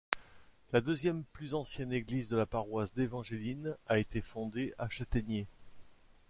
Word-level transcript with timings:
La 0.73 0.81
deuxième 0.81 1.23
plus 1.31 1.53
ancienne 1.53 1.93
église 1.93 2.27
de 2.29 2.35
la 2.35 2.47
paroisse 2.47 2.95
d'Evangeline 2.95 3.77
a 3.85 3.99
été 3.99 4.19
fondée 4.19 4.73
à 4.79 4.89
Chataignier. 4.89 5.45